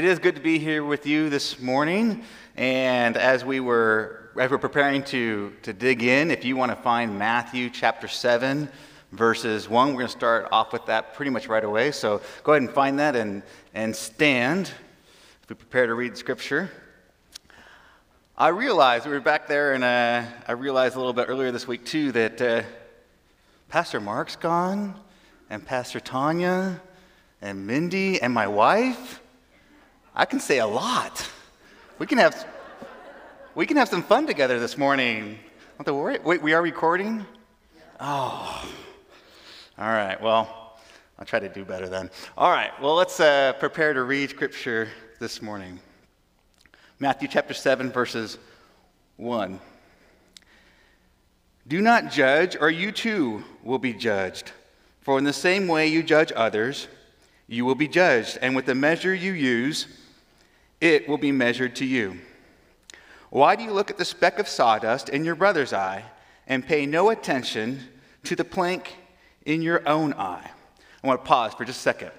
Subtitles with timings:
[0.00, 2.24] It is good to be here with you this morning.
[2.56, 6.76] And as we were, as we're preparing to, to dig in, if you want to
[6.76, 8.70] find Matthew chapter 7,
[9.12, 11.92] verses 1, we're going to start off with that pretty much right away.
[11.92, 13.42] So go ahead and find that and,
[13.74, 14.68] and stand
[15.42, 16.70] as we prepare to read scripture.
[18.38, 21.68] I realized, we were back there, and uh, I realized a little bit earlier this
[21.68, 22.62] week too that uh,
[23.68, 24.98] Pastor Mark's gone,
[25.50, 26.80] and Pastor Tanya,
[27.42, 29.19] and Mindy, and my wife.
[30.14, 31.28] I can say a lot.
[31.98, 32.46] We can have,
[33.54, 35.38] we can have some fun together this morning.
[35.78, 36.18] Have worry.
[36.18, 37.24] Wait, we are recording?
[38.00, 38.68] Oh.
[39.78, 40.78] All right, well,
[41.18, 42.10] I'll try to do better then.
[42.36, 44.88] All right, well, let's uh, prepare to read scripture
[45.20, 45.78] this morning.
[46.98, 48.36] Matthew chapter 7, verses
[49.16, 49.60] 1.
[51.68, 54.52] Do not judge, or you too will be judged.
[55.00, 56.88] For in the same way you judge others,
[57.50, 59.88] you will be judged, and with the measure you use,
[60.80, 62.16] it will be measured to you.
[63.28, 66.04] Why do you look at the speck of sawdust in your brother's eye
[66.46, 67.80] and pay no attention
[68.22, 68.94] to the plank
[69.44, 70.48] in your own eye?
[71.02, 72.12] I want to pause for just a second.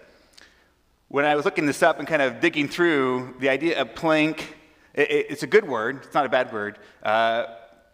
[1.08, 4.58] When I was looking this up and kind of digging through, the idea of plank,
[4.94, 7.46] it, it's a good word, it's not a bad word, uh,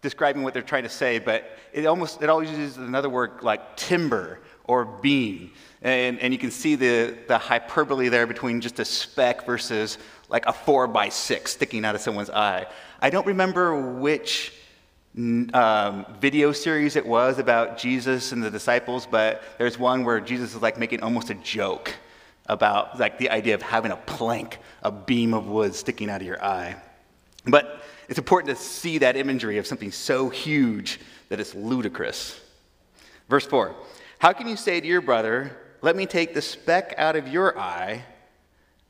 [0.01, 3.77] describing what they're trying to say, but it almost, it always uses another word like
[3.77, 5.51] timber or beam.
[5.81, 9.97] And, and you can see the, the hyperbole there between just a speck versus
[10.29, 12.65] like a four by six sticking out of someone's eye.
[13.01, 14.53] I don't remember which
[15.15, 20.55] um, video series it was about Jesus and the disciples, but there's one where Jesus
[20.55, 21.93] is like making almost a joke
[22.47, 26.27] about like the idea of having a plank, a beam of wood sticking out of
[26.27, 26.75] your eye.
[27.45, 30.99] But it's important to see that imagery of something so huge
[31.29, 32.39] that it's ludicrous.
[33.29, 33.75] Verse 4
[34.19, 37.57] How can you say to your brother, Let me take the speck out of your
[37.57, 38.03] eye?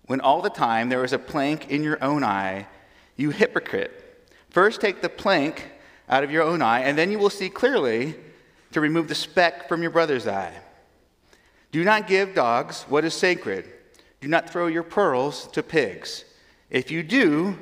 [0.08, 2.66] when all the time there is a plank in your own eye,
[3.16, 4.31] you hypocrite.
[4.50, 5.70] First take the plank
[6.09, 8.16] out of your own eye, and then you will see clearly
[8.72, 10.53] to remove the speck from your brother's eye.
[11.72, 13.66] Do not give dogs what is sacred.
[14.22, 16.24] Do not throw your pearls to pigs.
[16.69, 17.58] If you do,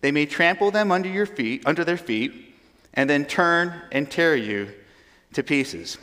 [0.00, 2.54] they may trample them under your feet, under their feet,
[2.94, 4.72] and then turn and tear you
[5.32, 5.98] to pieces.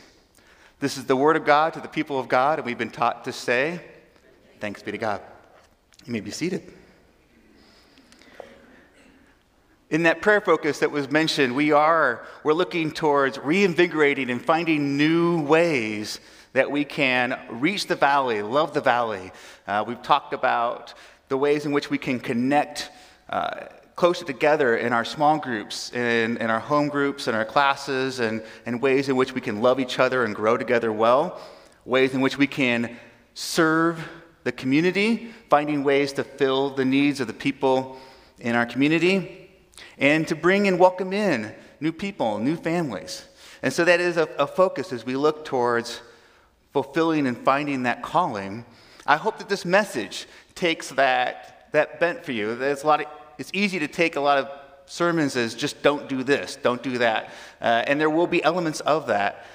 [0.78, 3.24] This is the word of God to the people of God, and we've been taught
[3.24, 3.80] to say,
[4.60, 5.22] Thanks be to God.
[6.04, 6.70] You may be seated.
[9.88, 14.98] In that prayer focus that was mentioned, we are we're looking towards reinvigorating and finding
[14.98, 16.20] new ways
[16.52, 19.32] that we can reach the valley, love the valley.
[19.66, 20.92] Uh, we've talked about
[21.28, 22.90] the ways in which we can connect
[23.30, 28.20] uh, closer together in our small groups, in, in our home groups, in our classes,
[28.20, 31.40] and, and ways in which we can love each other and grow together well,
[31.86, 32.98] ways in which we can
[33.32, 34.06] serve
[34.44, 37.96] the community, finding ways to fill the needs of the people
[38.38, 39.50] in our community,
[39.96, 43.24] and to bring and welcome in new people, new families.
[43.62, 46.02] And so that is a, a focus as we look towards
[46.74, 48.66] fulfilling and finding that calling.
[49.06, 52.54] I hope that this message takes that, that bent for you.
[52.54, 53.06] There's a lot of,
[53.38, 54.50] it's easy to take a lot of
[54.86, 57.30] sermons as just don't do this, don't do that.
[57.60, 59.46] Uh, and there will be elements of that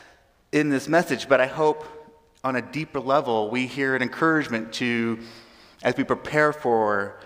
[0.52, 1.88] in this message, but I hope
[2.44, 5.20] on a deeper level, we hear an encouragement to,
[5.84, 7.20] as we prepare for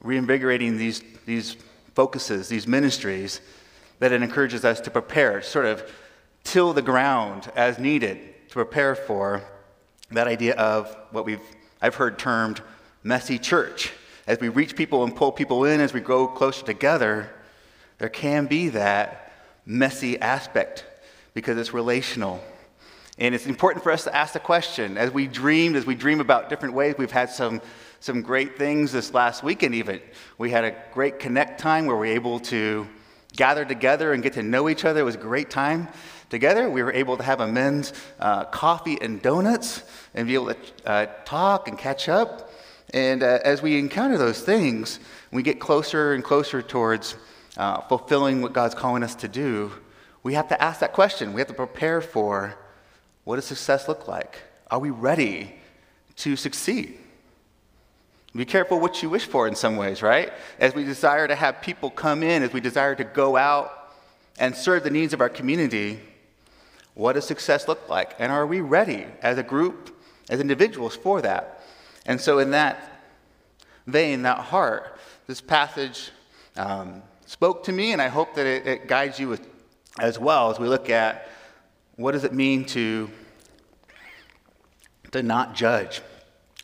[0.00, 1.56] reinvigorating these, these
[1.94, 3.40] focuses, these ministries,
[3.98, 5.90] that it encourages us to prepare, sort of
[6.44, 8.18] till the ground as needed
[8.48, 9.42] to prepare for
[10.10, 11.40] that idea of what we've,
[11.82, 12.60] I've heard termed
[13.02, 13.92] messy church.
[14.28, 17.30] As we reach people and pull people in, as we grow closer together,
[17.96, 19.32] there can be that
[19.64, 20.84] messy aspect
[21.32, 22.40] because it's relational
[23.16, 26.20] and it's important for us to ask the question as we dreamed, as we dream
[26.20, 26.94] about different ways.
[26.98, 27.62] We've had some,
[28.00, 30.02] some great things this last weekend, even.
[30.36, 32.86] We had a great connect time where we were able to
[33.34, 35.00] gather together and get to know each other.
[35.00, 35.88] It was a great time
[36.28, 36.68] together.
[36.68, 39.82] We were able to have a men's uh, coffee and donuts
[40.14, 42.47] and be able to uh, talk and catch up.
[42.94, 44.98] And uh, as we encounter those things,
[45.30, 47.16] we get closer and closer towards
[47.56, 49.72] uh, fulfilling what God's calling us to do.
[50.22, 51.32] We have to ask that question.
[51.32, 52.56] We have to prepare for
[53.24, 54.42] what does success look like?
[54.70, 55.54] Are we ready
[56.16, 56.98] to succeed?
[58.34, 60.32] Be careful what you wish for in some ways, right?
[60.60, 63.92] As we desire to have people come in, as we desire to go out
[64.38, 66.00] and serve the needs of our community,
[66.94, 68.14] what does success look like?
[68.18, 69.96] And are we ready as a group,
[70.28, 71.57] as individuals for that?
[72.08, 73.02] And so, in that
[73.86, 76.10] vein, that heart, this passage
[76.56, 79.36] um, spoke to me, and I hope that it, it guides you
[80.00, 81.28] as well as we look at
[81.96, 83.10] what does it mean to,
[85.12, 86.00] to not judge?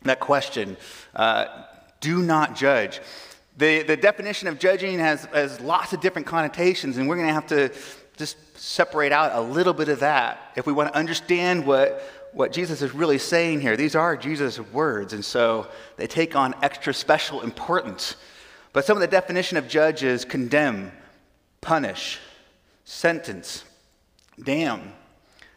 [0.05, 0.79] That question,
[1.14, 1.64] uh,
[2.00, 3.00] do not judge.
[3.58, 7.35] The, the definition of judging has, has lots of different connotations, and we're going to
[7.35, 7.70] have to
[8.17, 12.02] just separate out a little bit of that if we want to understand what,
[12.34, 13.76] what Jesus is really saying here.
[13.76, 18.16] These are Jesus' words, and so they take on extra special importance.
[18.72, 20.90] But some of the definition of judge is condemn,
[21.60, 22.19] punish,
[22.84, 23.64] sentence,
[24.42, 24.92] damn,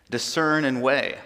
[0.09, 1.17] discern, and weigh.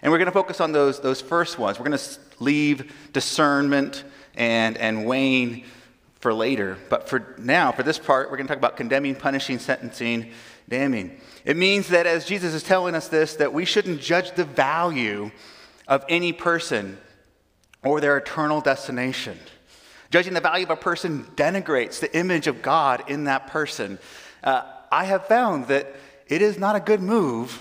[0.00, 1.78] And we're going to focus on those, those first ones.
[1.78, 4.04] We're going to leave discernment
[4.36, 5.64] and, and weighing
[6.20, 6.78] for later.
[6.88, 10.30] But for now, for this part, we're going to talk about condemning, punishing, sentencing,
[10.68, 11.20] damning.
[11.44, 15.30] It means that as Jesus is telling us this, that we shouldn't judge the value
[15.86, 16.98] of any person
[17.82, 19.38] or their eternal destination.
[20.10, 23.98] Judging the value of a person denigrates the image of God in that person.
[24.42, 25.94] Uh, I have found that
[26.26, 27.60] it is not a good move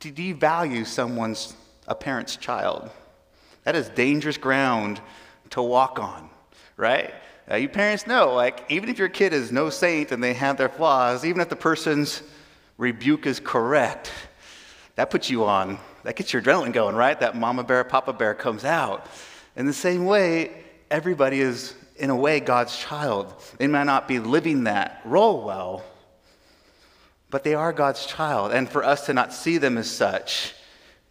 [0.00, 1.54] to devalue someone's
[1.86, 2.90] a parent's child.
[3.64, 5.00] That is dangerous ground
[5.50, 6.28] to walk on,
[6.76, 7.14] right?
[7.48, 10.56] Uh, you parents know, like, even if your kid is no saint and they have
[10.56, 12.22] their flaws, even if the person's
[12.76, 14.10] rebuke is correct,
[14.96, 17.18] that puts you on, that gets your adrenaline going, right?
[17.20, 19.06] That mama bear, papa bear comes out.
[19.54, 23.32] In the same way, everybody is, in a way, God's child.
[23.58, 25.84] They might not be living that role well,
[27.30, 28.52] but they are God's child.
[28.52, 30.52] And for us to not see them as such,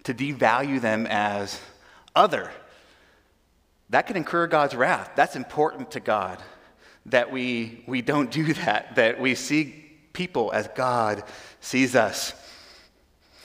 [0.03, 1.61] to devalue them as
[2.13, 2.51] other,
[3.89, 5.11] that can incur God's wrath.
[5.15, 6.41] That's important to God
[7.07, 9.83] that we, we don't do that, that we see
[10.13, 11.23] people as God
[11.59, 12.33] sees us.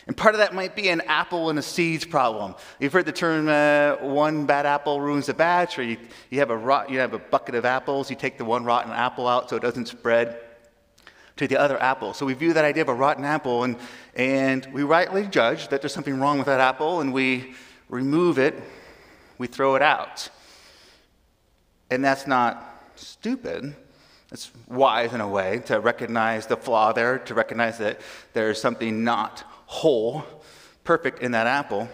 [0.06, 2.54] And part of that might be an apple and a seeds problem.
[2.80, 5.98] You've heard the term uh, one bad apple ruins the batch, or you,
[6.30, 8.92] you, have a rot, you have a bucket of apples, you take the one rotten
[8.92, 10.40] apple out so it doesn't spread
[11.36, 12.14] to the other apple.
[12.14, 13.76] So we view that idea of a rotten apple, and,
[14.14, 17.54] and we rightly judge that there's something wrong with that apple, and we
[17.88, 18.60] remove it,
[19.40, 20.28] we throw it out.
[21.90, 22.62] And that's not
[22.94, 23.74] stupid.
[24.30, 28.02] It's wise in a way to recognize the flaw there, to recognize that
[28.34, 30.24] there's something not whole,
[30.84, 31.88] perfect in that apple.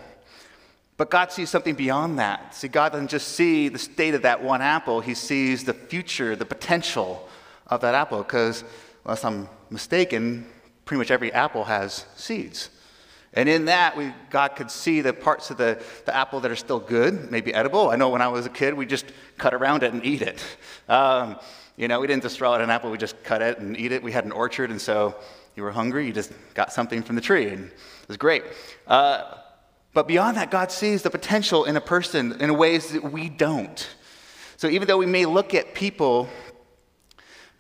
[0.97, 2.53] But God sees something beyond that.
[2.53, 6.35] See, God doesn't just see the state of that one apple, He sees the future,
[6.35, 7.29] the potential
[7.69, 8.65] of that apple, because
[9.05, 10.47] unless I'm mistaken,
[10.85, 12.71] pretty much every apple has seeds.
[13.37, 16.57] And in that, we, God could see the parts of the, the apple that are
[16.57, 17.91] still good, maybe edible.
[17.91, 19.07] I know when I was a kid, we just
[19.39, 20.43] cut around it and eat it.
[20.89, 21.39] Um,
[21.77, 23.93] you know, we didn't just throw out an apple, we just cut it and eat
[23.93, 24.03] it.
[24.03, 25.15] We had an orchard, and so
[25.55, 28.45] you were hungry, you just got something from the tree, and it was great.
[28.87, 29.35] Uh,
[29.93, 33.87] but beyond that, God sees the potential in a person in ways that we don't.
[34.57, 36.29] So even though we may look at people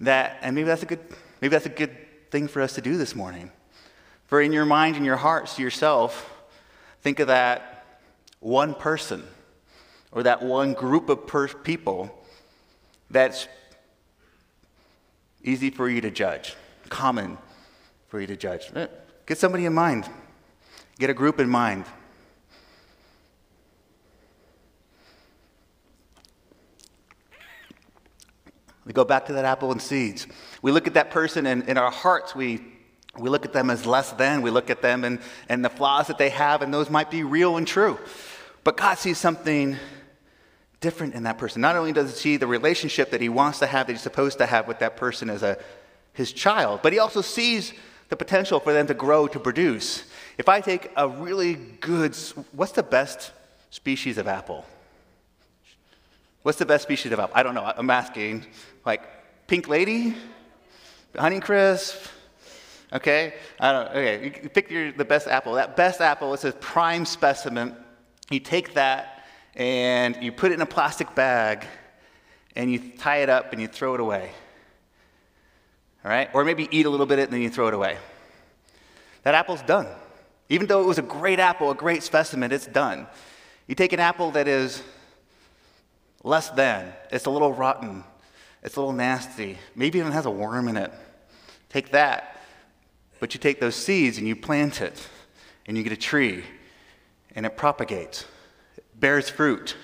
[0.01, 1.01] that, and maybe that's a good
[1.41, 1.97] Maybe that's a good
[2.31, 3.51] thing for us to do this morning.
[4.27, 6.33] For in your mind and your hearts to yourself,
[7.03, 8.01] think of that
[8.41, 9.25] one person
[10.11, 12.11] or that one group of per- people
[13.11, 13.47] that's
[15.43, 16.55] easy for you to judge,
[16.89, 17.39] common
[18.09, 18.71] for you to judge.
[18.75, 18.87] Eh,
[19.27, 20.09] get somebody in mind,
[20.99, 21.85] get a group in mind.
[28.85, 30.29] We go back to that apple and seeds.
[30.63, 32.61] We look at that person and in our hearts, we,
[33.19, 34.43] we look at them as less than.
[34.43, 37.23] We look at them and, and the flaws that they have, and those might be
[37.23, 37.99] real and true.
[38.65, 39.77] But God sees something
[40.81, 41.63] different in that person.
[41.63, 44.39] Not only does he see the relationship that he wants to have, that he's supposed
[44.39, 45.59] to have with that person as a,
[46.13, 47.73] his child, but he also sees
[48.09, 50.05] the potential for them to grow to produce.
[50.39, 52.17] If I take a really good,
[52.53, 53.33] what's the best
[53.71, 54.65] species of apple?
[56.43, 57.37] What's the best species of apple?
[57.37, 57.65] I don't know.
[57.65, 58.47] I'm asking.
[58.85, 59.03] Like,
[59.49, 60.15] pink lady?
[61.15, 62.11] Honeycrisp.
[62.93, 63.89] Okay, I don't.
[63.89, 65.55] Okay, you pick your, the best apple.
[65.55, 67.77] That best apple is a prime specimen.
[68.31, 71.67] You take that and you put it in a plastic bag,
[72.55, 74.31] and you tie it up and you throw it away.
[76.05, 77.75] All right, or maybe eat a little bit of it and then you throw it
[77.75, 77.99] away.
[79.25, 79.89] That apple's done.
[80.49, 83.09] Even though it was a great apple, a great specimen, it's done.
[83.67, 84.83] You take an apple that is
[86.23, 88.05] less than, it's a little rotten,
[88.63, 90.93] it's a little nasty, maybe even has a worm in it.
[91.69, 92.36] Take that.
[93.21, 95.09] But you take those seeds and you plant it,
[95.67, 96.45] and you get a tree,
[97.35, 98.27] and it propagates,
[98.77, 99.77] it bears fruit.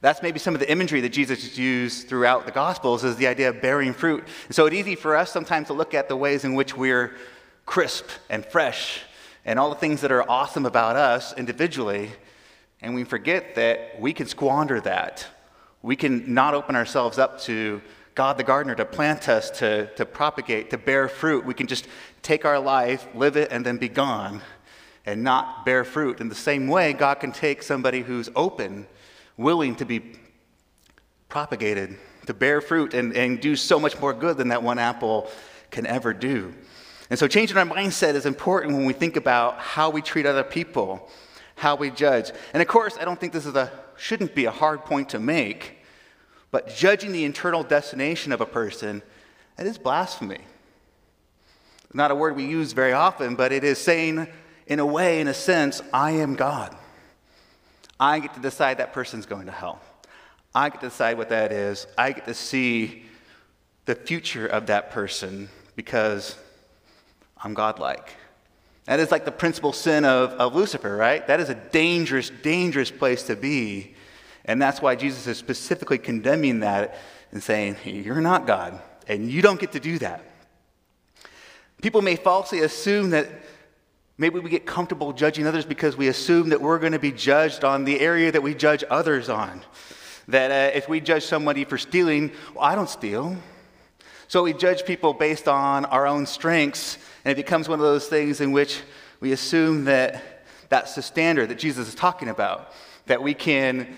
[0.00, 3.50] That's maybe some of the imagery that Jesus used throughout the Gospels is the idea
[3.50, 4.24] of bearing fruit.
[4.46, 7.16] And so it's easy for us sometimes to look at the ways in which we're
[7.66, 9.02] crisp and fresh
[9.44, 12.10] and all the things that are awesome about us individually,
[12.80, 15.26] and we forget that we can squander that.
[15.82, 17.80] We can not open ourselves up to
[18.20, 21.42] God the gardener to plant us, to, to propagate, to bear fruit.
[21.42, 21.88] We can just
[22.20, 24.42] take our life, live it, and then be gone
[25.06, 26.20] and not bear fruit.
[26.20, 28.86] In the same way, God can take somebody who's open,
[29.38, 30.02] willing to be
[31.30, 31.96] propagated,
[32.26, 35.30] to bear fruit, and, and do so much more good than that one apple
[35.70, 36.52] can ever do.
[37.08, 40.44] And so, changing our mindset is important when we think about how we treat other
[40.44, 41.08] people,
[41.54, 42.32] how we judge.
[42.52, 45.18] And of course, I don't think this is a shouldn't be a hard point to
[45.18, 45.79] make,
[46.50, 49.02] but judging the internal destination of a person,
[49.56, 50.40] that is blasphemy.
[51.92, 54.26] Not a word we use very often, but it is saying,
[54.66, 56.76] in a way, in a sense, I am God.
[57.98, 59.80] I get to decide that person's going to hell.
[60.54, 61.86] I get to decide what that is.
[61.98, 63.04] I get to see
[63.84, 66.36] the future of that person because
[67.42, 68.14] I'm godlike.
[68.86, 71.26] That is like the principal sin of, of Lucifer, right?
[71.26, 73.94] That is a dangerous, dangerous place to be.
[74.44, 76.98] And that's why Jesus is specifically condemning that
[77.32, 80.24] and saying, You're not God, and you don't get to do that.
[81.82, 83.28] People may falsely assume that
[84.18, 87.64] maybe we get comfortable judging others because we assume that we're going to be judged
[87.64, 89.62] on the area that we judge others on.
[90.28, 93.36] That uh, if we judge somebody for stealing, well, I don't steal.
[94.28, 98.06] So we judge people based on our own strengths, and it becomes one of those
[98.06, 98.80] things in which
[99.20, 102.72] we assume that that's the standard that Jesus is talking about.
[103.06, 103.96] That we can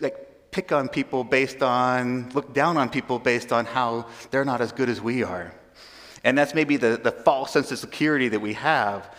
[0.00, 4.60] like, pick on people based on, look down on people based on how they're not
[4.60, 5.52] as good as we are.
[6.24, 9.14] And that's maybe the, the false sense of security that we have.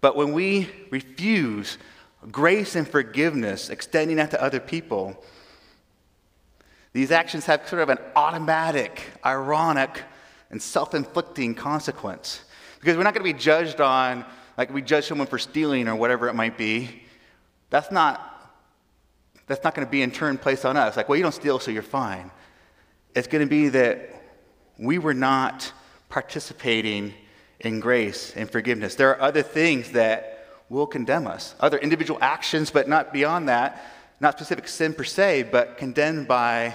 [0.00, 1.78] But when we refuse
[2.30, 5.22] grace and forgiveness, extending that to other people,
[6.92, 10.02] these actions have sort of an automatic, ironic,
[10.50, 12.42] and self inflicting consequence.
[12.80, 14.24] Because we're not going to be judged on,
[14.58, 17.02] like we judge someone for stealing or whatever it might be.
[17.68, 18.29] That's not,
[19.50, 20.96] that's not going to be in turn placed on us.
[20.96, 22.30] Like, well, you don't steal, so you're fine.
[23.16, 24.22] It's going to be that
[24.78, 25.72] we were not
[26.08, 27.12] participating
[27.58, 28.94] in grace and forgiveness.
[28.94, 33.84] There are other things that will condemn us, other individual actions, but not beyond that,
[34.20, 36.72] not specific sin per se, but condemned by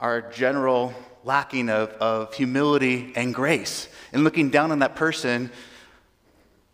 [0.00, 3.86] our general lacking of, of humility and grace.
[4.14, 5.50] And looking down on that person,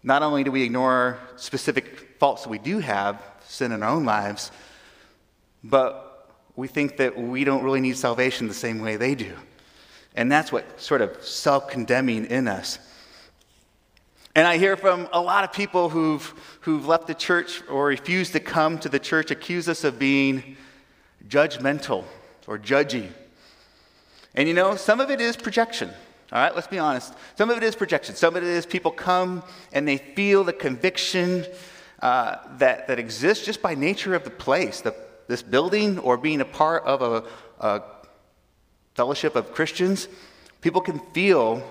[0.04, 4.04] not only do we ignore specific faults that we do have, sin in our own
[4.04, 4.52] lives,
[5.64, 9.34] but we think that we don't really need salvation the same way they do.
[10.14, 12.78] And that's what sort of self condemning in us.
[14.34, 18.32] And I hear from a lot of people who've, who've left the church or refused
[18.32, 20.56] to come to the church accuse us of being
[21.28, 22.04] judgmental
[22.46, 23.10] or judgy.
[24.34, 25.90] And you know, some of it is projection.
[26.32, 27.12] All right, let's be honest.
[27.36, 28.14] Some of it is projection.
[28.14, 31.44] Some of it is people come and they feel the conviction
[32.00, 34.94] uh, that, that exists just by nature of the place, the,
[35.32, 37.24] this building, or being a part of a,
[37.58, 37.82] a
[38.94, 40.06] fellowship of Christians,
[40.60, 41.62] people can feel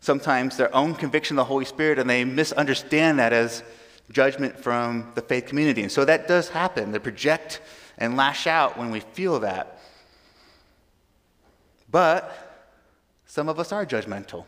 [0.00, 3.64] sometimes their own conviction of the Holy Spirit and they misunderstand that as
[4.10, 5.82] judgment from the faith community.
[5.82, 6.92] And so that does happen.
[6.92, 7.60] They project
[7.98, 9.80] and lash out when we feel that.
[11.90, 12.72] But
[13.26, 14.44] some of us are judgmental.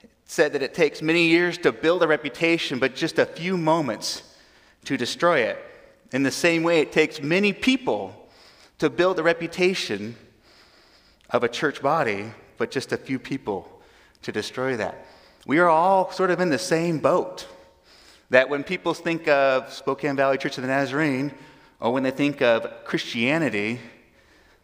[0.00, 3.56] It said that it takes many years to build a reputation, but just a few
[3.56, 4.22] moments
[4.84, 5.58] to destroy it.
[6.12, 8.14] In the same way, it takes many people
[8.78, 10.16] to build the reputation
[11.30, 13.68] of a church body, but just a few people
[14.22, 15.06] to destroy that.
[15.46, 17.46] We are all sort of in the same boat.
[18.30, 21.32] That when people think of Spokane Valley Church of the Nazarene,
[21.80, 23.80] or when they think of Christianity,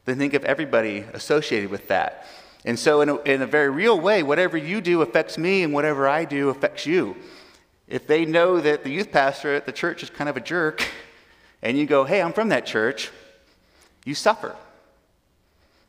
[0.04, 2.26] they think of everybody associated with that.
[2.64, 5.72] And so, in a, in a very real way, whatever you do affects me, and
[5.72, 7.16] whatever I do affects you.
[7.88, 10.86] If they know that the youth pastor at the church is kind of a jerk,
[11.62, 13.10] and you go, hey, I'm from that church,
[14.04, 14.54] you suffer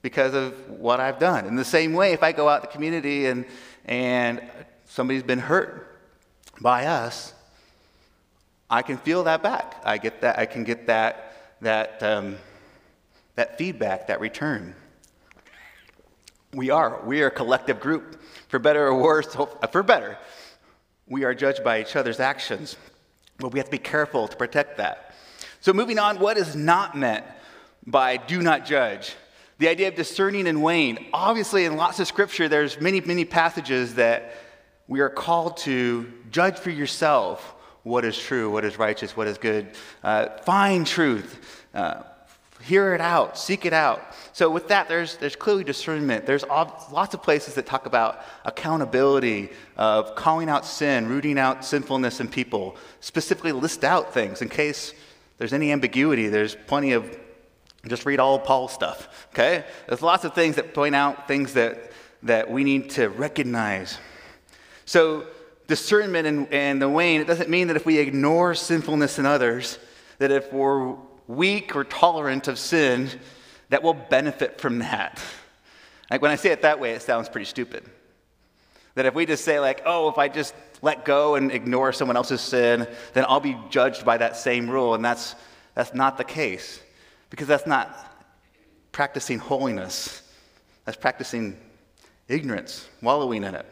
[0.01, 1.45] because of what I've done.
[1.45, 3.45] In the same way, if I go out in the community and,
[3.85, 4.41] and
[4.85, 5.99] somebody's been hurt
[6.61, 7.33] by us,
[8.69, 9.81] I can feel that back.
[9.83, 10.39] I get that.
[10.39, 11.25] I can get that
[11.61, 12.37] that um,
[13.35, 14.75] that feedback, that return.
[16.53, 19.35] We are we are a collective group, for better or worse.
[19.71, 20.17] For better,
[21.09, 22.77] we are judged by each other's actions,
[23.37, 25.15] but we have to be careful to protect that.
[25.59, 27.25] So, moving on, what is not meant
[27.85, 29.15] by do not judge.
[29.57, 31.07] The idea of discerning and weighing.
[31.11, 34.35] Obviously, in lots of scripture, there's many, many passages that
[34.87, 39.37] we are called to judge for yourself what is true, what is righteous, what is
[39.37, 39.67] good.
[40.03, 41.65] Uh, find truth.
[41.73, 42.03] Uh,
[42.61, 44.01] hear it out, seek it out.
[44.33, 46.25] So, with that, there's, there's clearly discernment.
[46.25, 51.63] There's all, lots of places that talk about accountability, of calling out sin, rooting out
[51.65, 54.93] sinfulness in people, specifically list out things in case
[55.37, 56.27] there's any ambiguity.
[56.27, 57.17] There's plenty of
[57.87, 59.63] just read all Paul's stuff, okay?
[59.87, 61.91] There's lots of things that point out things that,
[62.23, 63.97] that we need to recognize.
[64.85, 65.27] So,
[65.67, 69.79] discernment and, and the wane, it doesn't mean that if we ignore sinfulness in others,
[70.17, 70.95] that if we're
[71.29, 73.07] weak or tolerant of sin,
[73.69, 75.21] that we'll benefit from that.
[76.09, 77.85] Like when I say it that way, it sounds pretty stupid.
[78.95, 82.17] That if we just say, like, oh, if I just let go and ignore someone
[82.17, 84.95] else's sin, then I'll be judged by that same rule.
[84.95, 85.35] And that's,
[85.75, 86.81] that's not the case,
[87.29, 87.95] because that's not
[88.91, 90.23] practicing holiness,
[90.85, 91.59] that's practicing
[92.27, 93.67] ignorance, wallowing in it.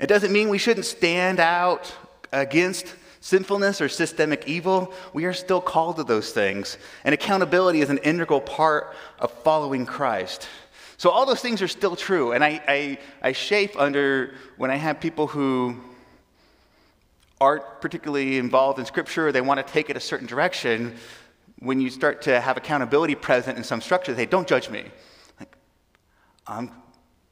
[0.00, 1.94] It doesn't mean we shouldn't stand out
[2.32, 4.92] against sinfulness or systemic evil.
[5.12, 6.78] We are still called to those things.
[7.02, 10.48] And accountability is an integral part of following Christ.
[10.96, 12.30] So all those things are still true.
[12.30, 15.76] And I, I, I shape under when I have people who
[17.40, 20.94] aren't particularly involved in Scripture, they want to take it a certain direction.
[21.58, 24.84] When you start to have accountability present in some structure, they don't judge me.
[25.40, 25.56] Like,
[26.46, 26.70] I'm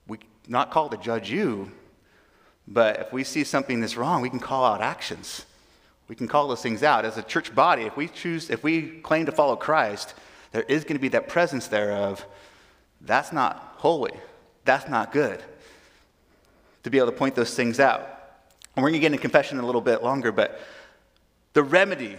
[0.08, 1.70] we not called to judge you,
[2.66, 5.46] but if we see something that's wrong, we can call out actions.
[6.08, 7.04] We can call those things out.
[7.04, 10.14] As a church body, if we choose, if we claim to follow Christ,
[10.52, 12.24] there is going to be that presence there of
[13.00, 14.12] that's not holy.
[14.64, 15.42] That's not good.
[16.84, 18.00] To be able to point those things out.
[18.76, 20.60] And we're going to get into confession in a little bit longer, but
[21.52, 22.16] the remedy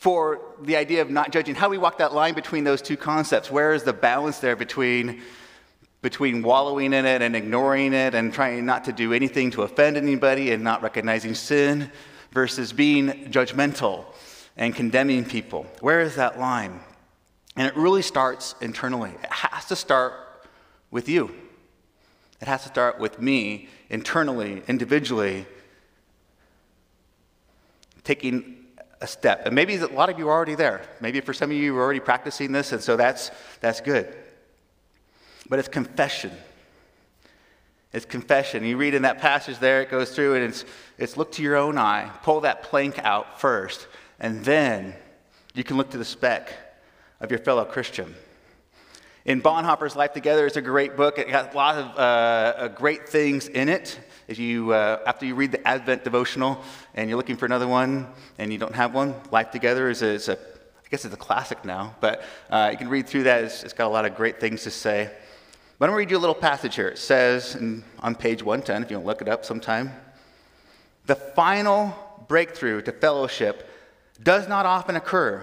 [0.00, 3.50] for the idea of not judging, how we walk that line between those two concepts?
[3.50, 5.20] Where is the balance there between
[6.00, 9.98] between wallowing in it and ignoring it and trying not to do anything to offend
[9.98, 11.92] anybody and not recognizing sin
[12.32, 14.04] versus being judgmental
[14.56, 15.66] and condemning people.
[15.80, 16.80] Where is that line?
[17.56, 19.10] And it really starts internally.
[19.22, 20.12] It has to start
[20.90, 21.34] with you.
[22.40, 25.46] It has to start with me internally, individually,
[28.04, 28.56] taking
[29.00, 29.46] a step.
[29.46, 30.82] And maybe a lot of you are already there.
[31.00, 34.14] Maybe for some of you, you're already practicing this, and so that's, that's good.
[35.48, 36.32] But it's confession.
[37.92, 38.64] It's confession.
[38.64, 40.64] You read in that passage there, it goes through, and it's,
[40.96, 43.88] it's look to your own eye, pull that plank out first,
[44.20, 44.94] and then
[45.54, 46.52] you can look to the speck
[47.20, 48.14] of your fellow Christian.
[49.24, 51.18] In Bonhoeffer's Life Together, it's a great book.
[51.18, 53.98] It has a lot of uh, uh, great things in it.
[54.28, 56.62] If you, uh, after you read the Advent devotional
[56.94, 58.06] and you're looking for another one
[58.38, 61.18] and you don't have one, Life Together is a, is a I guess it's a
[61.18, 63.44] classic now, but uh, you can read through that.
[63.44, 65.10] It's, it's got a lot of great things to say.
[65.80, 66.88] But I'm going to read you a little passage here.
[66.88, 67.56] It says
[68.00, 69.90] on page 110, if you want to look it up sometime,
[71.06, 71.96] the final
[72.28, 73.66] breakthrough to fellowship
[74.22, 75.42] does not often occur.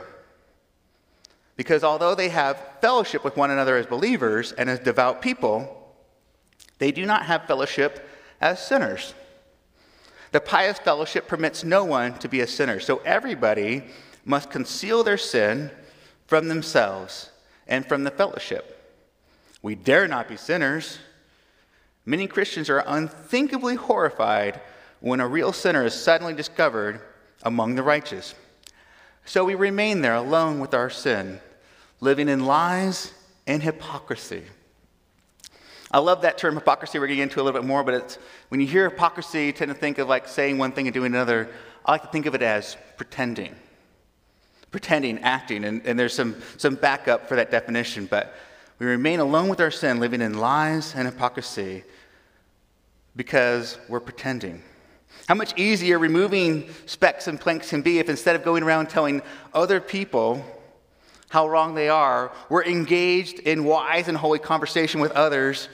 [1.56, 5.91] Because although they have fellowship with one another as believers and as devout people,
[6.78, 8.08] they do not have fellowship
[8.39, 9.15] as sinners.
[10.34, 13.86] The pious fellowship permits no one to be a sinner, so everybody
[14.23, 15.71] must conceal their sin
[16.28, 17.32] from themselves
[17.67, 18.76] and from the fellowship.
[19.62, 21.00] We dare not be sinners.
[22.06, 24.62] Many Christians are unthinkably horrified
[25.00, 27.02] when a real sinner is suddenly discovered
[27.43, 28.34] among the righteous.
[29.26, 31.41] So we remain there alone with our sin,
[32.00, 33.13] living in lies
[33.46, 34.43] and hypocrisy.
[35.91, 37.00] I love that term hypocrisy.
[37.00, 39.70] We're getting into a little bit more, but it's, when you hear hypocrisy, you tend
[39.70, 41.50] to think of like saying one thing and doing another.
[41.86, 43.56] I like to think of it as pretending.
[44.72, 48.34] Pretending, acting, and, and there's some, some backup for that definition, but
[48.79, 51.83] we remain alone with our sin, living in lies and hypocrisy
[53.15, 54.61] because we're pretending.
[55.27, 59.21] How much easier removing specks and planks can be if instead of going around telling
[59.53, 60.45] other people
[61.29, 65.67] how wrong they are, we're engaged in wise and holy conversation with others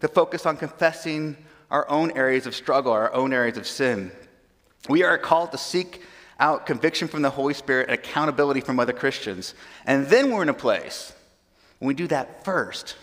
[0.00, 1.36] to focus on confessing
[1.70, 4.10] our own areas of struggle, our own areas of sin.
[4.88, 6.02] We are called to seek
[6.40, 9.54] out conviction from the Holy Spirit and accountability from other Christians.
[9.84, 11.12] And then we're in a place
[11.78, 12.96] when we do that first,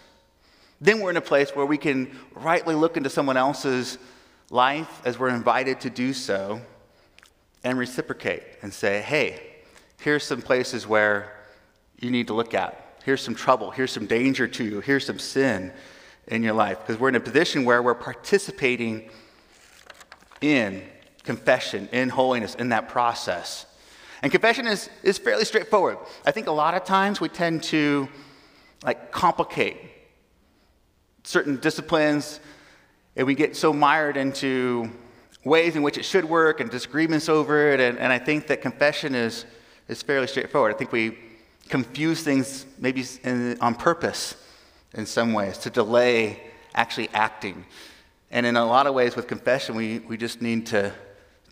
[0.82, 3.98] then we're in a place where we can rightly look into someone else's
[4.50, 6.62] life as we're invited to do so
[7.64, 9.42] and reciprocate and say, hey,
[10.02, 11.34] here's some places where
[12.00, 13.00] you need to look at.
[13.04, 13.72] Here's some trouble.
[13.72, 14.80] Here's some danger to you.
[14.82, 15.72] Here's some sin
[16.28, 16.80] in your life.
[16.80, 19.10] Because we're in a position where we're participating
[20.42, 20.84] in
[21.24, 23.66] confession, in holiness, in that process.
[24.22, 25.98] And confession is, is fairly straightforward.
[26.26, 28.08] I think a lot of times we tend to
[28.86, 29.78] like complicate
[31.24, 32.40] certain disciplines
[33.16, 34.90] and we get so mired into
[35.44, 38.62] ways in which it should work and disagreements over it and, and i think that
[38.62, 39.46] confession is,
[39.88, 40.74] is fairly straightforward.
[40.74, 41.18] I think we
[41.70, 44.36] confuse things maybe in, on purpose
[44.94, 46.42] in some ways to delay
[46.74, 47.66] actually acting.
[48.32, 50.94] And in a lot of ways with confession we, we just need to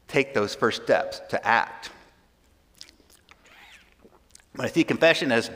[0.07, 1.89] take those first steps to act.
[4.55, 5.49] But i see confession as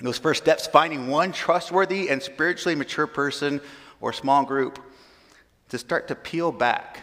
[0.00, 3.60] those first steps, finding one trustworthy and spiritually mature person
[4.00, 4.78] or small group
[5.68, 7.02] to start to peel back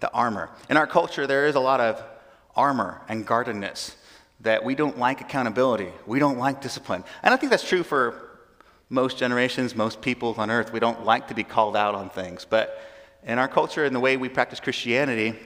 [0.00, 0.50] the armor.
[0.68, 2.02] In our culture, there is a lot of
[2.56, 3.96] armor and guardedness
[4.40, 7.02] that we don't like accountability, we don't like discipline.
[7.22, 8.28] And I think that's true for
[8.88, 10.72] most generations, most people on earth.
[10.72, 12.46] We don't like to be called out on things.
[12.48, 12.80] But
[13.24, 15.38] in our culture and the way we practice Christianity,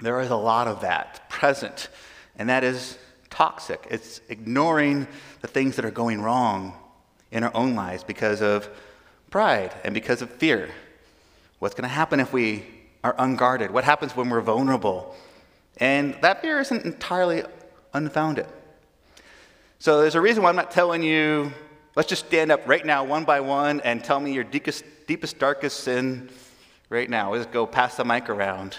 [0.00, 1.88] there is a lot of that present.
[2.36, 2.98] And that is
[3.34, 3.84] toxic.
[3.90, 5.08] It's ignoring
[5.40, 6.72] the things that are going wrong
[7.32, 8.68] in our own lives because of
[9.28, 10.70] pride and because of fear.
[11.58, 12.64] What's going to happen if we
[13.02, 13.72] are unguarded?
[13.72, 15.16] What happens when we're vulnerable?
[15.78, 17.42] And that fear isn't entirely
[17.92, 18.46] unfounded.
[19.80, 21.52] So there's a reason why I'm not telling you,
[21.96, 25.40] let's just stand up right now, one by one, and tell me your deepest, deepest
[25.40, 26.30] darkest sin
[26.88, 27.34] right now.
[27.34, 28.78] Let's go pass the mic around.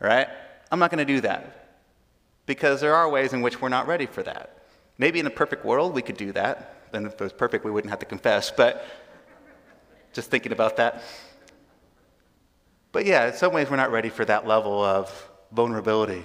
[0.00, 0.28] All right?
[0.72, 1.65] I'm not going to do that
[2.46, 4.58] because there are ways in which we're not ready for that.
[4.98, 6.88] Maybe in a perfect world we could do that.
[6.92, 8.50] And if it was perfect, we wouldn't have to confess.
[8.50, 8.84] But
[10.12, 11.02] just thinking about that.
[12.92, 16.22] But yeah, in some ways we're not ready for that level of vulnerability.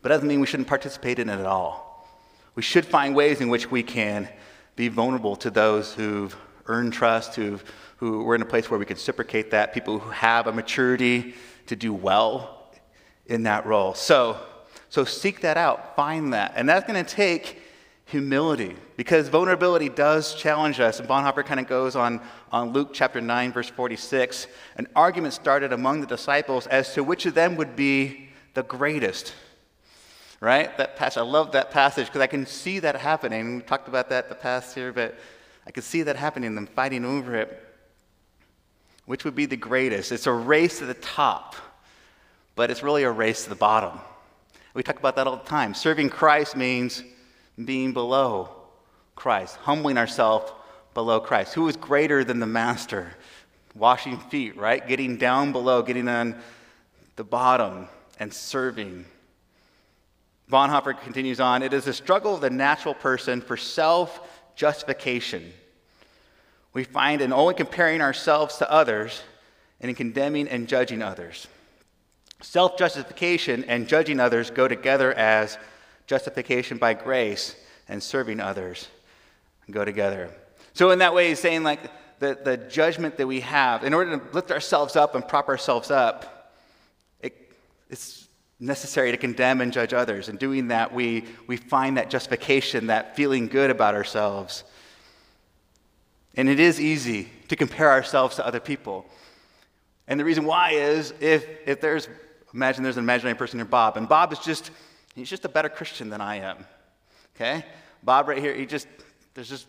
[0.00, 2.08] But doesn't mean we shouldn't participate in it at all.
[2.54, 4.28] We should find ways in which we can
[4.76, 6.34] be vulnerable to those who've
[6.66, 7.62] earned trust, who've,
[7.96, 11.34] who we're in a place where we can reciprocate that, people who have a maturity
[11.66, 12.70] to do well
[13.26, 13.94] in that role.
[13.94, 14.38] So,
[14.94, 16.52] so seek that out, find that.
[16.54, 17.60] And that's going to take
[18.04, 21.00] humility because vulnerability does challenge us.
[21.00, 22.20] And Bonhoeffer kind of goes on,
[22.52, 24.46] on Luke chapter 9, verse 46.
[24.76, 29.34] An argument started among the disciples as to which of them would be the greatest.
[30.38, 30.78] Right?
[30.78, 33.56] That passage, I love that passage because I can see that happening.
[33.56, 35.16] We talked about that the past year, but
[35.66, 37.60] I can see that happening, them fighting over it.
[39.06, 40.12] Which would be the greatest?
[40.12, 41.56] It's a race to the top,
[42.54, 43.98] but it's really a race to the bottom.
[44.74, 45.72] We talk about that all the time.
[45.72, 47.02] Serving Christ means
[47.64, 48.50] being below
[49.14, 50.52] Christ, humbling ourselves
[50.92, 51.54] below Christ.
[51.54, 53.14] Who is greater than the master?
[53.76, 54.86] Washing feet, right?
[54.86, 56.36] Getting down below, getting on
[57.16, 59.04] the bottom and serving.
[60.50, 64.20] Bonhoeffer continues on it is a struggle of the natural person for self
[64.56, 65.52] justification.
[66.72, 69.22] We find in only comparing ourselves to others
[69.80, 71.46] and in condemning and judging others.
[72.40, 75.58] Self justification and judging others go together as
[76.06, 77.56] justification by grace
[77.88, 78.88] and serving others
[79.70, 80.30] go together.
[80.74, 81.80] So, in that way, he's saying like
[82.18, 85.90] the, the judgment that we have, in order to lift ourselves up and prop ourselves
[85.90, 86.52] up,
[87.20, 87.52] it,
[87.88, 88.28] it's
[88.60, 90.28] necessary to condemn and judge others.
[90.28, 94.64] And doing that, we, we find that justification, that feeling good about ourselves.
[96.36, 99.06] And it is easy to compare ourselves to other people.
[100.06, 102.08] And the reason why is if, if there's,
[102.52, 104.70] imagine there's an imaginary person here, Bob, and Bob is just
[105.14, 106.66] He's just a better Christian than I am.
[107.36, 107.64] Okay?
[108.02, 108.88] Bob right here, he just,
[109.34, 109.66] there's just,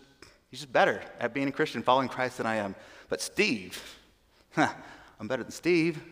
[0.50, 2.74] he's just better at being a Christian, following Christ than I am.
[3.08, 3.80] But Steve,
[4.54, 4.68] huh,
[5.20, 6.02] I'm better than Steve.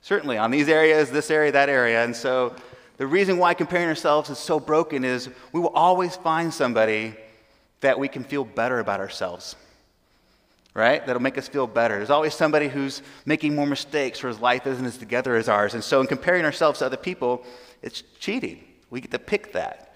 [0.00, 2.04] Certainly on these areas, this area, that area.
[2.04, 2.54] And so
[2.96, 7.14] the reason why comparing ourselves is so broken is we will always find somebody
[7.80, 9.54] that we can feel better about ourselves.
[10.76, 11.04] Right?
[11.06, 11.96] That'll make us feel better.
[11.96, 15.72] There's always somebody who's making more mistakes or his life isn't as together as ours.
[15.72, 17.44] And so, in comparing ourselves to other people,
[17.80, 18.62] it's cheating.
[18.90, 19.94] We get to pick that.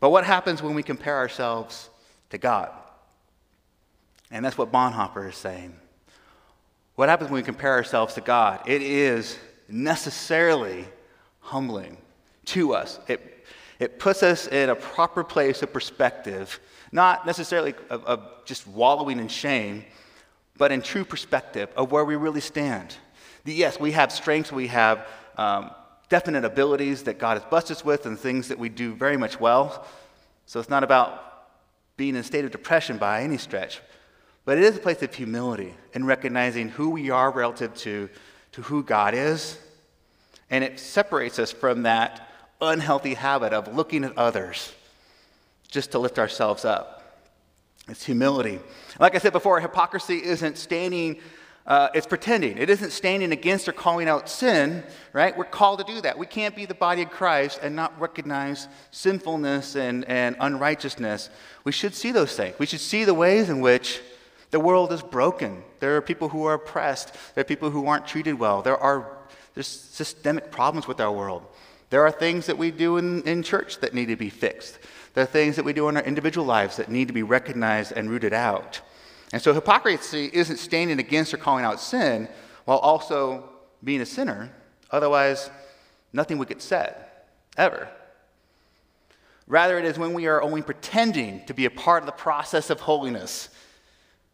[0.00, 1.90] But what happens when we compare ourselves
[2.30, 2.70] to God?
[4.30, 5.74] And that's what Bonhoeffer is saying.
[6.94, 8.62] What happens when we compare ourselves to God?
[8.66, 9.38] It is
[9.68, 10.86] necessarily
[11.40, 11.98] humbling
[12.46, 12.98] to us.
[13.06, 13.46] It,
[13.78, 16.58] it puts us in a proper place of perspective,
[16.92, 19.84] not necessarily of, of just wallowing in shame,
[20.56, 22.96] but in true perspective of where we really stand.
[23.44, 25.70] Yes, we have strengths, we have um,
[26.08, 29.38] definite abilities that God has blessed us with and things that we do very much
[29.38, 29.86] well.
[30.46, 31.22] So it's not about
[31.96, 33.80] being in a state of depression by any stretch,
[34.44, 38.08] but it is a place of humility and recognizing who we are relative to,
[38.52, 39.58] to who God is.
[40.50, 42.28] And it separates us from that
[42.60, 44.72] unhealthy habit of looking at others
[45.68, 47.24] just to lift ourselves up.
[47.88, 48.58] It's humility.
[48.98, 51.20] Like I said before, hypocrisy isn't standing
[51.66, 52.58] uh, it's pretending.
[52.58, 55.36] It isn't standing against or calling out sin, right?
[55.36, 56.16] We're called to do that.
[56.16, 61.28] We can't be the body of Christ and not recognize sinfulness and, and unrighteousness.
[61.64, 62.56] We should see those things.
[62.60, 64.00] We should see the ways in which
[64.52, 65.64] the world is broken.
[65.80, 67.12] There are people who are oppressed.
[67.34, 68.62] There are people who aren't treated well.
[68.62, 69.16] There are
[69.54, 71.42] there's systemic problems with our world.
[71.88, 74.78] There are things that we do in, in church that need to be fixed.
[75.16, 77.92] There are things that we do in our individual lives that need to be recognized
[77.92, 78.82] and rooted out.
[79.32, 82.28] And so hypocrisy isn't standing against or calling out sin
[82.66, 83.48] while also
[83.82, 84.50] being a sinner.
[84.90, 85.48] Otherwise,
[86.12, 86.94] nothing would get said,
[87.56, 87.88] ever.
[89.46, 92.68] Rather, it is when we are only pretending to be a part of the process
[92.68, 93.48] of holiness,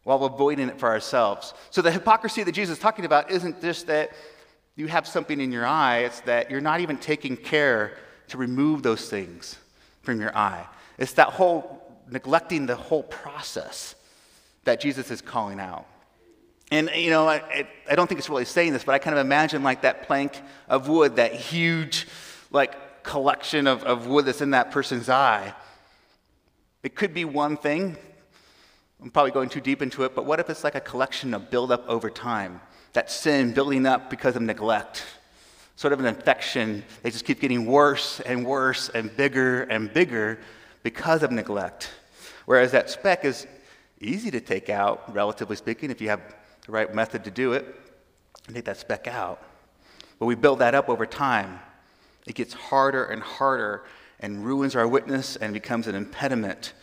[0.02, 1.54] while avoiding it for ourselves.
[1.70, 4.10] So the hypocrisy that Jesus is talking about isn't just that
[4.74, 8.82] you have something in your eye, it's that you're not even taking care to remove
[8.82, 9.58] those things
[10.02, 10.66] from your eye.
[10.98, 13.94] It's that whole neglecting the whole process
[14.64, 15.86] that Jesus is calling out.
[16.70, 19.24] And, you know, I, I don't think it's really saying this, but I kind of
[19.24, 22.06] imagine like that plank of wood, that huge,
[22.50, 25.54] like, collection of, of wood that's in that person's eye.
[26.82, 27.96] It could be one thing.
[29.02, 31.50] I'm probably going too deep into it, but what if it's like a collection of
[31.50, 32.60] buildup over time?
[32.92, 35.02] That sin building up because of neglect,
[35.82, 36.84] sort of an infection.
[37.02, 40.38] They just keep getting worse and worse and bigger and bigger
[40.84, 41.90] because of neglect.
[42.46, 43.48] Whereas that speck is
[44.00, 46.20] easy to take out, relatively speaking, if you have
[46.66, 47.66] the right method to do it,
[48.52, 49.42] take that speck out.
[50.20, 51.58] But we build that up over time.
[52.28, 53.82] It gets harder and harder
[54.20, 56.74] and ruins our witness and becomes an impediment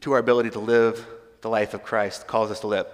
[0.00, 1.06] to our ability to live
[1.42, 2.86] the life of Christ calls us to live.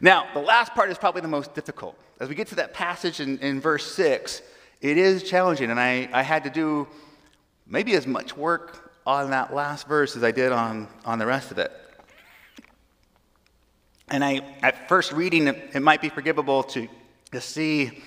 [0.00, 1.98] Now, the last part is probably the most difficult.
[2.20, 4.42] As we get to that passage in, in verse 6,
[4.80, 6.86] it is challenging, and I, I had to do
[7.66, 11.50] maybe as much work on that last verse as I did on, on the rest
[11.50, 11.72] of it.
[14.08, 16.88] And I, at first reading, it, it might be forgivable to,
[17.32, 18.02] to see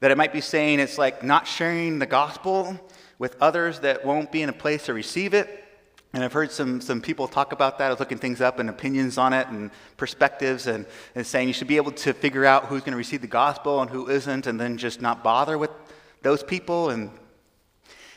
[0.00, 2.78] that it might be saying it's like not sharing the gospel
[3.18, 5.64] with others that won't be in a place to receive it.
[6.12, 7.90] And I've heard some, some people talk about that.
[7.90, 10.86] I looking things up and opinions on it and perspectives and,
[11.16, 13.80] and saying you should be able to figure out who's going to receive the gospel
[13.80, 15.70] and who isn't and then just not bother with
[16.24, 16.90] those people.
[16.90, 17.10] And,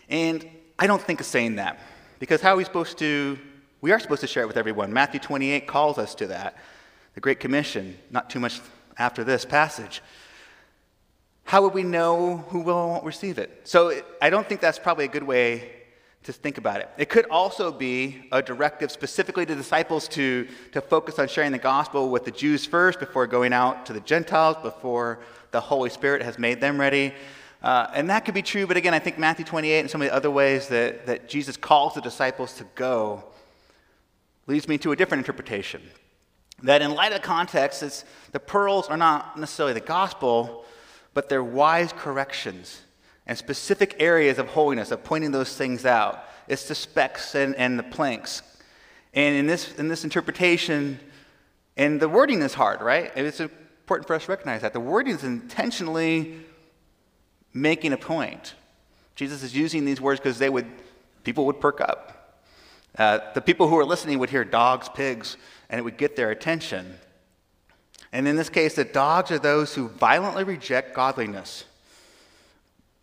[0.10, 1.80] and I don't think of saying that
[2.17, 3.38] because how are we supposed to,
[3.82, 4.91] we are supposed to share it with everyone.
[4.91, 6.58] Matthew 28 calls us to that
[7.13, 8.62] the Great Commission, not too much
[8.98, 10.02] after this passage.
[11.46, 13.62] How would we know who will and won't receive it?
[13.63, 15.72] So I don't think that's probably a good way
[16.24, 16.89] to think about it.
[16.98, 21.58] It could also be a directive specifically to disciples to, to focus on sharing the
[21.58, 25.20] gospel with the Jews first before going out to the Gentiles, before
[25.52, 27.13] the Holy Spirit has made them ready.
[27.62, 30.08] Uh, and that could be true, but again, I think Matthew 28 and some of
[30.08, 33.24] the other ways that, that Jesus calls the disciples to go
[34.46, 35.82] leads me to a different interpretation
[36.63, 40.65] that in light of the context, it's, the pearls are not necessarily the gospel,
[41.13, 42.82] but they're wise corrections
[43.28, 46.24] and specific areas of holiness, of pointing those things out.
[46.48, 48.41] It's the specks and, and the planks.
[49.13, 51.00] And in this, in this interpretation,
[51.76, 53.12] and the wording is hard, right?
[53.15, 54.74] It's important for us to recognize that.
[54.74, 56.39] The wording is intentionally
[57.54, 58.54] making a point.
[59.16, 60.68] Jesus is using these words because they would,
[61.24, 62.44] people would perk up.
[62.98, 65.38] Uh, the people who are listening would hear dogs, pigs,
[65.70, 66.96] and it would get their attention.
[68.12, 71.66] And in this case, the dogs are those who violently reject godliness.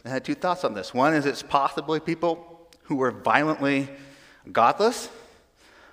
[0.05, 0.93] I had two thoughts on this.
[0.93, 3.89] One is it's possibly people who were violently
[4.53, 5.09] godless,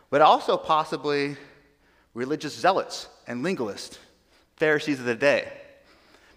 [0.10, 1.38] but also possibly
[2.14, 3.98] religious zealots and legalists,
[4.58, 5.52] Pharisees of the day.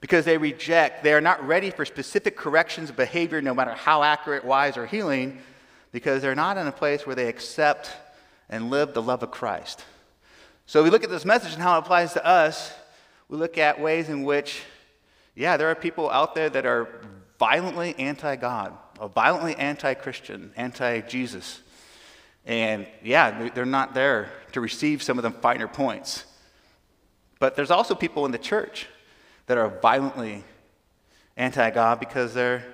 [0.05, 4.03] Because they reject, they are not ready for specific corrections of behavior, no matter how
[4.03, 5.39] accurate, wise, or healing,
[5.93, 7.91] because they're not in a place where they accept
[8.51, 9.83] and live the love of Christ.
[10.67, 12.71] So we look at this message and how it applies to us.
[13.31, 14.61] We look at ways in which,
[15.35, 17.01] yeah, there are people out there that are
[17.39, 18.77] violently anti God,
[19.15, 21.63] violently anti Christian, anti Jesus.
[22.45, 26.27] And yeah, they're not there to receive some of the finer points.
[27.39, 28.87] But there's also people in the church
[29.47, 30.45] that are violently
[31.37, 32.65] anti God because they're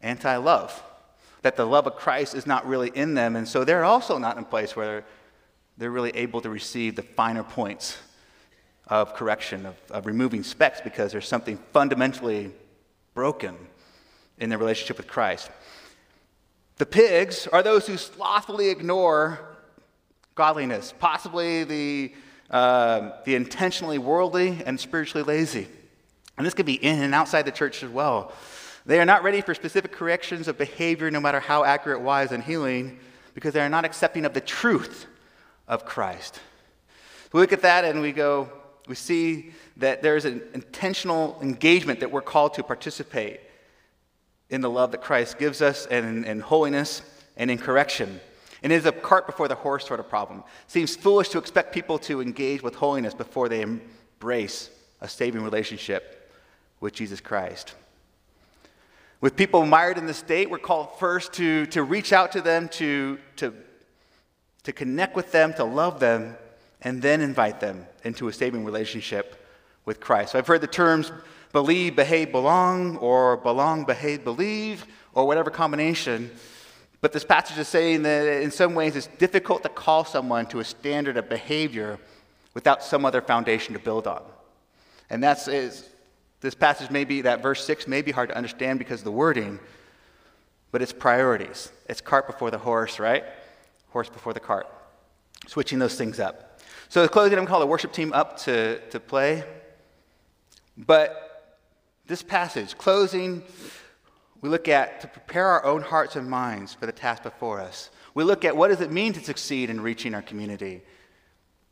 [0.00, 0.82] anti love.
[1.42, 3.36] That the love of Christ is not really in them.
[3.36, 5.04] And so they're also not in a place where
[5.76, 7.96] they're really able to receive the finer points
[8.88, 12.50] of correction, of, of removing specks, because there's something fundamentally
[13.14, 13.56] broken
[14.38, 15.50] in their relationship with Christ.
[16.76, 19.40] The pigs are those who slothfully ignore
[20.34, 22.14] godliness, possibly the,
[22.50, 25.66] uh, the intentionally worldly and spiritually lazy.
[26.38, 28.32] And this could be in and outside the church as well.
[28.86, 32.42] They are not ready for specific corrections of behavior, no matter how accurate, wise, and
[32.42, 33.00] healing,
[33.34, 35.06] because they are not accepting of the truth
[35.66, 36.40] of Christ.
[37.32, 38.48] We look at that and we go,
[38.86, 43.40] we see that there's an intentional engagement that we're called to participate
[44.48, 47.02] in the love that Christ gives us and in holiness
[47.36, 48.20] and in correction.
[48.62, 50.38] And it is a cart before the horse sort of problem.
[50.38, 54.70] It seems foolish to expect people to engage with holiness before they embrace
[55.00, 56.17] a saving relationship
[56.80, 57.74] with Jesus Christ.
[59.20, 62.68] With people mired in the state, we're called first to, to reach out to them,
[62.68, 63.52] to, to
[64.68, 66.36] to connect with them, to love them,
[66.82, 69.46] and then invite them into a saving relationship
[69.86, 70.32] with Christ.
[70.32, 71.10] So I've heard the terms
[71.52, 76.30] believe, behave, belong, or belong, behave, believe, or whatever combination.
[77.00, 80.60] But this passage is saying that in some ways it's difficult to call someone to
[80.60, 81.98] a standard of behavior
[82.52, 84.22] without some other foundation to build on.
[85.08, 85.88] And that's is,
[86.40, 89.12] this passage may be, that verse 6 may be hard to understand because of the
[89.12, 89.58] wording,
[90.70, 91.72] but it's priorities.
[91.88, 93.24] It's cart before the horse, right?
[93.88, 94.66] Horse before the cart.
[95.46, 96.60] Switching those things up.
[96.88, 99.44] So, the closing, I'm going to call the worship team up to, to play.
[100.76, 101.56] But
[102.06, 103.42] this passage, closing,
[104.40, 107.90] we look at to prepare our own hearts and minds for the task before us.
[108.14, 110.82] We look at what does it mean to succeed in reaching our community.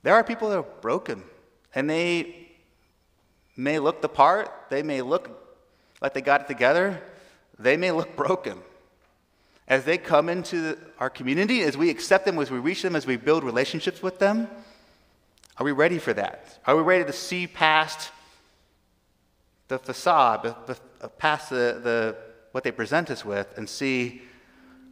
[0.03, 1.23] There are people that are broken,
[1.75, 2.46] and they
[3.57, 5.31] may look the part, they may look
[6.01, 7.03] like they got it together,
[7.59, 8.59] they may look broken.
[9.67, 13.07] As they come into our community, as we accept them, as we reach them, as
[13.07, 14.49] we build relationships with them,
[15.59, 16.61] are we ready for that?
[16.67, 18.11] Are we ready to see past
[19.69, 22.17] the facade, the, uh, past the, the,
[22.53, 24.23] what they present us with, and see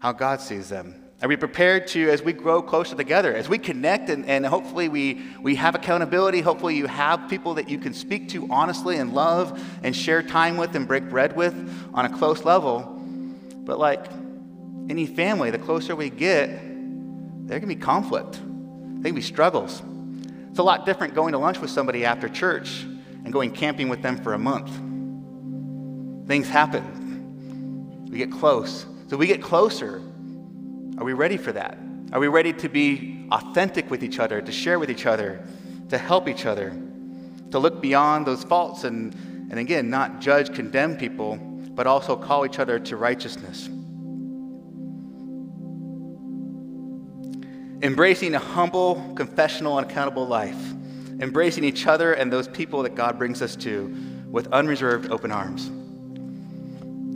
[0.00, 1.03] how God sees them?
[1.24, 4.90] Are we prepared to, as we grow closer together, as we connect and, and hopefully
[4.90, 9.14] we, we have accountability, hopefully you have people that you can speak to honestly and
[9.14, 11.54] love and share time with and break bread with
[11.94, 12.82] on a close level?
[13.54, 14.04] But like
[14.90, 16.50] any family, the closer we get,
[17.48, 19.82] there can be conflict, there can be struggles.
[20.50, 24.02] It's a lot different going to lunch with somebody after church and going camping with
[24.02, 24.68] them for a month.
[26.28, 28.10] Things happen.
[28.10, 28.84] We get close.
[29.08, 30.02] So we get closer
[30.98, 31.78] are we ready for that?
[32.12, 35.44] Are we ready to be authentic with each other, to share with each other,
[35.88, 36.70] to help each other,
[37.50, 39.14] to look beyond those faults and,
[39.50, 43.68] and again, not judge, condemn people, but also call each other to righteousness?
[47.82, 50.72] Embracing a humble, confessional, and accountable life.
[51.20, 53.94] Embracing each other and those people that God brings us to
[54.28, 55.70] with unreserved open arms.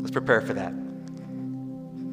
[0.02, 0.87] Let's prepare for that.